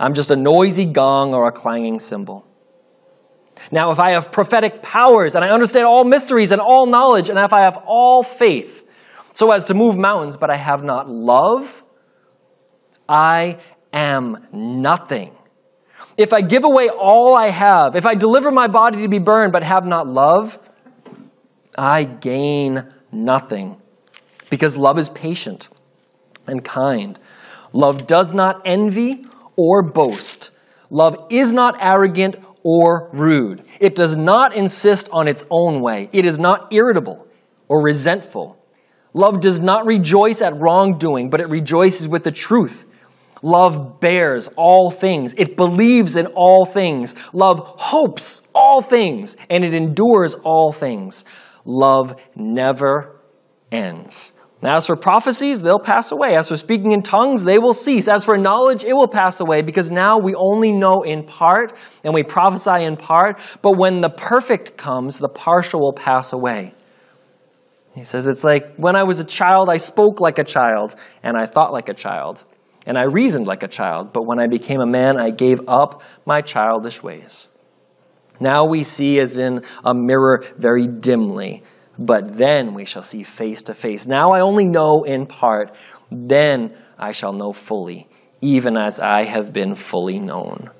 [0.05, 2.47] I'm just a noisy gong or a clanging cymbal.
[3.73, 7.39] Now, if I have prophetic powers and I understand all mysteries and all knowledge, and
[7.39, 8.87] if I have all faith
[9.33, 11.83] so as to move mountains, but I have not love,
[13.09, 13.57] I
[13.95, 15.35] am nothing.
[16.19, 19.55] If I give away all I have, if I deliver my body to be burned
[19.55, 20.59] but have not love,
[21.79, 23.81] I gain nothing.
[24.51, 25.71] Because love is patient
[26.47, 27.19] and kind.
[27.73, 29.25] Love does not envy
[29.57, 30.51] or boast.
[30.91, 33.63] Love is not arrogant or rude.
[33.81, 36.09] It does not insist on its own way.
[36.13, 37.27] It is not irritable
[37.69, 38.59] or resentful.
[39.13, 42.87] Love does not rejoice at wrongdoing, but it rejoices with the truth.
[43.43, 45.35] Love bears all things.
[45.37, 47.15] It believes in all things.
[47.33, 51.25] Love hopes all things, and it endures all things.
[51.65, 53.21] Love never
[53.71, 54.33] ends.
[54.65, 56.37] As for prophecies, they'll pass away.
[56.37, 58.09] As for speaking in tongues, they will cease.
[58.09, 62.15] As for knowledge, it will pass away because now we only know in part and
[62.15, 63.39] we prophesy in part.
[63.61, 66.73] But when the perfect comes, the partial will pass away.
[67.95, 71.37] He says, It's like when I was a child, I spoke like a child and
[71.37, 72.43] I thought like a child
[72.87, 74.15] and I reasoned like a child.
[74.15, 77.49] But when I became a man, I gave up my childish ways.
[78.41, 81.63] Now we see as in a mirror very dimly
[81.99, 84.07] but then we shall see face to face.
[84.07, 85.75] Now I only know in part,
[86.11, 88.09] then I shall know fully,
[88.41, 90.71] even as I have been fully known.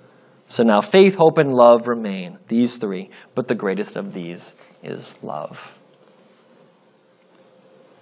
[0.47, 5.17] So now faith, hope, and love remain, these three, but the greatest of these is
[5.23, 5.79] love.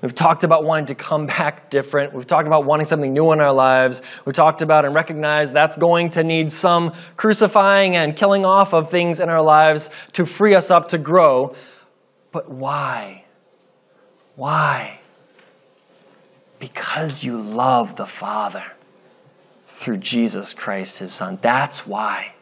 [0.03, 2.13] We've talked about wanting to come back different.
[2.13, 4.03] We've talked about wanting something new in our lives.
[4.25, 8.91] We've talked about and recognized that's going to need some crucifying and killing off of
[8.91, 11.55] things in our lives to free us up to grow.
[12.33, 13.25] But why?
[14.37, 14.99] Why?
[16.59, 18.65] Because you love the Father
[19.67, 21.39] through Jesus Christ, his Son.
[21.43, 22.35] That's why.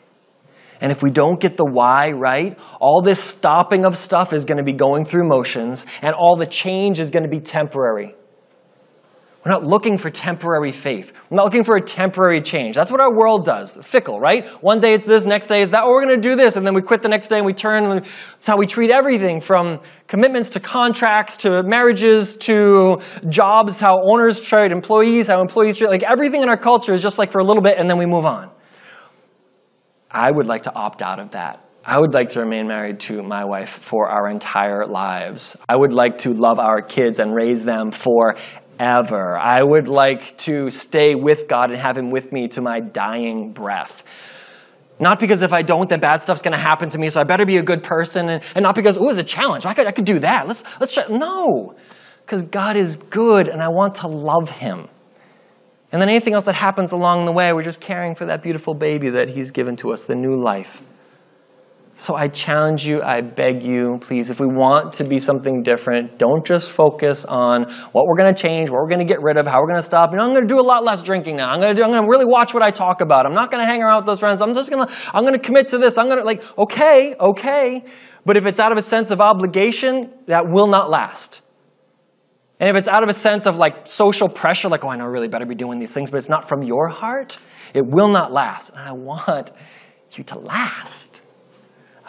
[0.81, 4.59] And if we don't get the why right, all this stopping of stuff is going
[4.59, 8.15] to be going through motions, and all the change is going to be temporary.
[9.43, 11.15] We're not looking for temporary faith.
[11.31, 12.75] We're not looking for a temporary change.
[12.77, 13.79] That's what our world does.
[13.83, 14.47] Fickle, right?
[14.63, 15.87] One day it's this, next day it's that.
[15.87, 17.87] We're going to do this, and then we quit the next day and we turn.
[17.87, 23.01] And that's how we treat everything from commitments to contracts to marriages to
[23.31, 25.89] jobs, how owners treat employees, how employees treat.
[25.89, 28.05] Like everything in our culture is just like for a little bit and then we
[28.05, 28.51] move on.
[30.11, 31.65] I would like to opt out of that.
[31.83, 35.57] I would like to remain married to my wife for our entire lives.
[35.67, 38.37] I would like to love our kids and raise them for
[38.81, 39.37] forever.
[39.37, 43.53] I would like to stay with God and have Him with me to my dying
[43.53, 44.05] breath.
[44.99, 47.25] Not because if I don't, then bad stuff's going to happen to me, so I
[47.25, 48.29] better be a good person.
[48.29, 49.65] And, and not because, oh, it's a challenge.
[49.67, 50.47] I could, I could do that.
[50.47, 51.07] Let's, let's try.
[51.09, 51.75] No,
[52.25, 54.89] because God is good and I want to love Him.
[55.93, 58.75] And then anything else that happens along the way, we're just caring for that beautiful
[58.75, 60.83] baby that He's given to us, the new life.
[62.01, 66.19] So I challenge you, I beg you, please, if we want to be something different,
[66.19, 69.37] don't just focus on what we're going to change, what we're going to get rid
[69.37, 70.13] of, how we're going to stop.
[70.13, 71.51] You know, I'm going to do a lot less drinking now.
[71.51, 73.27] I'm going to do, I'm going to really watch what I talk about.
[73.27, 74.41] I'm not going to hang around with those friends.
[74.41, 75.99] I'm just going to, I'm going to commit to this.
[75.99, 77.85] I'm going to, like, okay, okay.
[78.25, 81.43] But if it's out of a sense of obligation, that will not last.
[82.61, 85.05] And if it's out of a sense of like social pressure, like, oh, I know
[85.05, 87.37] I really better be doing these things, but it's not from your heart,
[87.75, 88.71] it will not last.
[88.71, 89.51] And I want
[90.13, 91.21] you to last.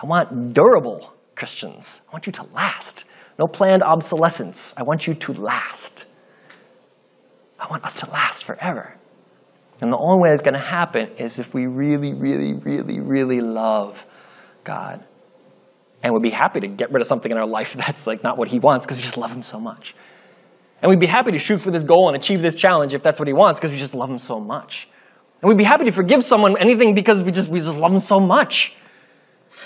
[0.01, 2.01] I want durable Christians.
[2.09, 3.05] I want you to last.
[3.37, 4.73] No planned obsolescence.
[4.77, 6.05] I want you to last.
[7.59, 8.95] I want us to last forever.
[9.81, 13.41] And the only way it's going to happen is if we really, really, really, really
[13.41, 14.03] love
[14.63, 15.03] God.
[16.03, 18.37] And we'd be happy to get rid of something in our life that's like not
[18.37, 19.95] what He wants because we just love Him so much.
[20.81, 23.19] And we'd be happy to shoot for this goal and achieve this challenge if that's
[23.19, 24.87] what He wants because we just love Him so much.
[25.41, 27.99] And we'd be happy to forgive someone anything because we just, we just love Him
[27.99, 28.75] so much.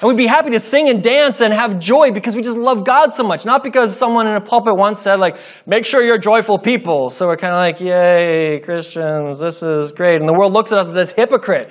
[0.01, 2.83] And we'd be happy to sing and dance and have joy because we just love
[2.83, 3.45] God so much.
[3.45, 7.09] Not because someone in a pulpit once said, like, make sure you're joyful people.
[7.09, 10.19] So we're kind of like, yay, Christians, this is great.
[10.19, 11.69] And the world looks at us and says, hypocrite.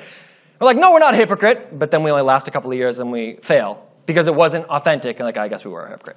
[0.59, 1.79] We're like, no, we're not a hypocrite.
[1.79, 4.65] But then we only last a couple of years and we fail because it wasn't
[4.67, 5.19] authentic.
[5.19, 6.17] And like, I guess we were a hypocrite.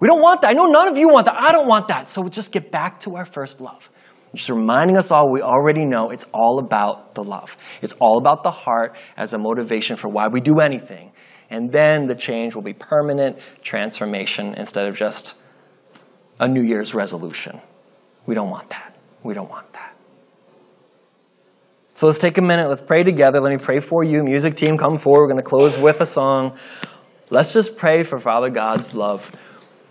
[0.00, 0.50] We don't want that.
[0.50, 1.36] I know none of you want that.
[1.36, 2.06] I don't want that.
[2.06, 3.88] So we just get back to our first love.
[4.34, 7.56] Just reminding us all, we already know it's all about the love.
[7.80, 11.12] It's all about the heart as a motivation for why we do anything.
[11.50, 15.34] And then the change will be permanent transformation instead of just
[16.40, 17.60] a New Year's resolution.
[18.26, 18.96] We don't want that.
[19.22, 19.94] We don't want that.
[21.94, 22.68] So let's take a minute.
[22.68, 23.40] Let's pray together.
[23.40, 24.24] Let me pray for you.
[24.24, 25.22] Music team, come forward.
[25.22, 26.56] We're going to close with a song.
[27.30, 29.30] Let's just pray for Father God's love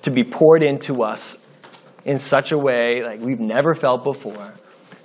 [0.01, 1.37] to be poured into us
[2.03, 4.53] in such a way like we've never felt before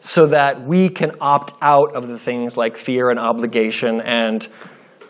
[0.01, 4.49] so that we can opt out of the things like fear and obligation and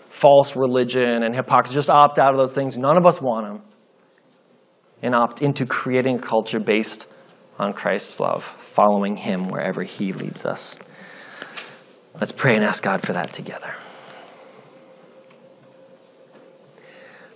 [0.08, 1.74] false religion and hypocrisy.
[1.74, 2.76] Just opt out of those things.
[2.76, 3.62] None of us want them.
[5.02, 7.06] And opt into creating a culture based
[7.58, 10.76] on Christ's love, following Him wherever He leads us.
[12.14, 13.74] Let's pray and ask God for that together.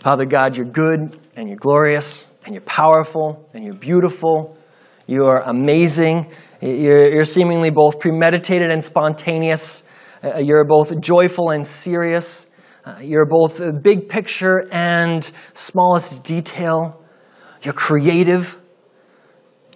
[0.00, 4.56] Father God, you're good and you're glorious and you're powerful and you're beautiful.
[5.06, 6.32] You're amazing.
[6.60, 9.84] You're, you're seemingly both premeditated and spontaneous.
[10.22, 12.48] Uh, you're both joyful and serious.
[12.84, 17.00] Uh, you're both big picture and smallest detail.
[17.62, 18.60] You're creative.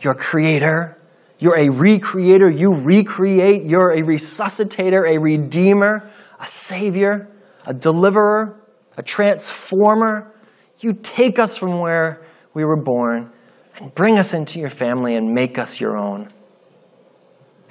[0.00, 1.00] You're creator.
[1.38, 2.50] You're a recreator.
[2.50, 3.64] You recreate.
[3.64, 7.28] You're a resuscitator, a redeemer, a savior,
[7.64, 8.61] a deliverer,
[8.96, 10.32] a transformer.
[10.80, 12.22] You take us from where
[12.54, 13.30] we were born
[13.76, 16.30] and bring us into your family and make us your own.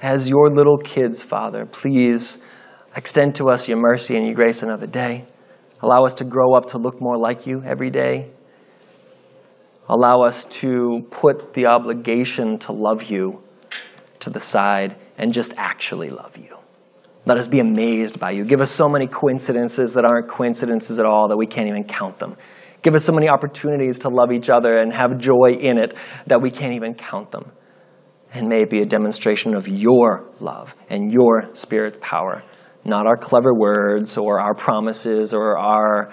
[0.00, 2.38] As your little kids, Father, please
[2.96, 5.26] extend to us your mercy and your grace another day.
[5.80, 8.30] Allow us to grow up to look more like you every day.
[9.88, 13.42] Allow us to put the obligation to love you
[14.20, 16.56] to the side and just actually love you.
[17.26, 18.44] Let us be amazed by you.
[18.44, 22.18] Give us so many coincidences that aren't coincidences at all that we can't even count
[22.18, 22.36] them.
[22.82, 25.94] Give us so many opportunities to love each other and have joy in it
[26.26, 27.50] that we can't even count them.
[28.32, 32.42] And may it be a demonstration of your love and your Spirit's power,
[32.86, 36.12] not our clever words or our promises or our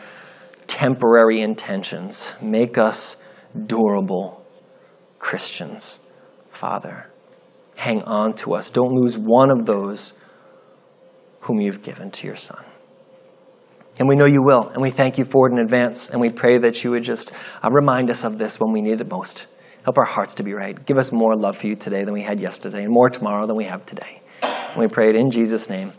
[0.67, 2.33] temporary intentions.
[2.41, 3.17] Make us
[3.67, 4.45] durable
[5.19, 5.99] Christians,
[6.51, 7.09] Father.
[7.75, 8.69] Hang on to us.
[8.69, 10.13] Don't lose one of those
[11.41, 12.63] whom you've given to your Son.
[13.99, 16.29] And we know you will, and we thank you for it in advance, and we
[16.29, 17.31] pray that you would just
[17.63, 19.47] uh, remind us of this when we need it most.
[19.83, 20.83] Help our hearts to be right.
[20.85, 23.55] Give us more love for you today than we had yesterday, and more tomorrow than
[23.55, 24.21] we have today.
[24.41, 25.93] And we pray it in Jesus' name.